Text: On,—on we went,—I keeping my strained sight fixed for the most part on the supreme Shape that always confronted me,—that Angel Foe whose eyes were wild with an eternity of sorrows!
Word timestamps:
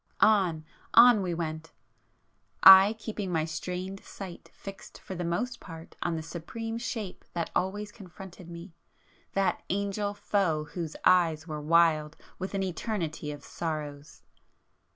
On,—on 0.19 1.21
we 1.21 1.35
went,—I 1.35 2.95
keeping 2.97 3.31
my 3.31 3.45
strained 3.45 4.03
sight 4.03 4.49
fixed 4.51 4.97
for 4.99 5.13
the 5.13 5.23
most 5.23 5.59
part 5.59 5.95
on 6.01 6.15
the 6.15 6.23
supreme 6.23 6.79
Shape 6.79 7.23
that 7.33 7.51
always 7.55 7.91
confronted 7.91 8.49
me,—that 8.49 9.61
Angel 9.69 10.15
Foe 10.15 10.63
whose 10.63 10.95
eyes 11.05 11.45
were 11.45 11.61
wild 11.61 12.17
with 12.39 12.55
an 12.55 12.63
eternity 12.63 13.31
of 13.31 13.43
sorrows! 13.45 14.23